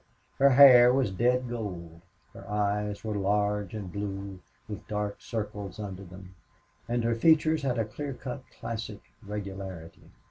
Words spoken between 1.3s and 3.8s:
gold; her eyes were large